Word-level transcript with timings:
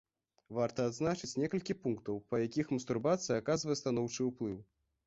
Варта 0.59 0.85
адзначыць 0.91 1.37
некалькі 1.43 1.77
пунктаў, 1.83 2.19
па 2.33 2.43
якіх 2.47 2.75
мастурбацыя 2.75 3.41
аказвае 3.45 3.81
станоўчы 3.85 4.21
ўплыў. 4.35 4.63